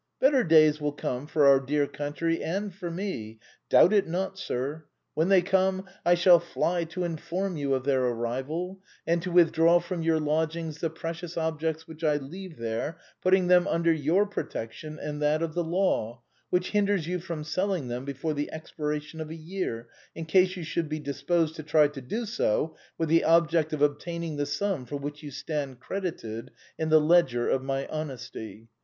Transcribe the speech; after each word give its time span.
Better 0.19 0.43
days 0.43 0.81
will 0.81 0.93
come 0.93 1.27
for 1.27 1.45
our 1.45 1.59
dear 1.59 1.85
country 1.85 2.41
and 2.43 2.73
for 2.73 2.89
me. 2.89 3.37
Doubt 3.69 3.93
it 3.93 4.07
not, 4.07 4.39
sir! 4.39 4.85
When 5.13 5.29
they 5.29 5.43
come, 5.43 5.87
I 6.03 6.15
shall 6.15 6.39
fly 6.39 6.85
to 6.85 7.03
inform 7.03 7.55
you 7.55 7.75
of 7.75 7.83
iheir 7.83 8.09
arrival, 8.09 8.79
and 9.05 9.21
to 9.21 9.29
withdraw 9.29 9.77
from 9.79 10.01
your 10.01 10.19
lodgings 10.19 10.79
the 10.79 10.89
precious 10.89 11.37
objects 11.37 11.87
which 11.87 12.03
I 12.03 12.15
leave 12.15 12.57
there, 12.57 12.93
HOW 12.93 12.95
THE 12.95 12.95
BOHEMIAN 12.95 12.97
CLUB 12.97 12.97
WAS 12.97 12.97
FORMED. 12.97 12.97
II 12.97 13.21
putting 13.21 13.47
them 13.47 13.67
under 13.67 13.93
your 14.03 14.25
protection 14.25 14.99
and 14.99 15.21
that 15.21 15.43
of 15.43 15.53
the 15.53 15.63
law, 15.63 16.21
which 16.49 16.71
hinders 16.71 17.07
you 17.07 17.19
from 17.19 17.43
selling 17.43 17.87
them 17.87 18.03
before 18.03 18.33
the 18.33 18.51
expiration 18.51 19.21
of 19.21 19.29
a 19.29 19.35
year, 19.35 19.87
in 20.15 20.25
case 20.25 20.57
you 20.57 20.63
should 20.63 20.89
be 20.89 20.97
disposed 20.97 21.55
to 21.57 21.61
try 21.61 21.87
to 21.89 22.01
do 22.01 22.25
so 22.25 22.75
with 22.97 23.07
the 23.09 23.23
object 23.23 23.71
of 23.71 23.83
obtaining 23.83 24.37
the 24.37 24.47
sum 24.47 24.87
for 24.87 24.97
which 24.97 25.21
you 25.21 25.29
stand 25.29 25.79
cred 25.79 26.05
ited 26.11 26.47
in 26.79 26.89
the 26.89 26.99
ledger 26.99 27.47
of 27.47 27.61
my 27.63 27.85
honesty. 27.89 28.67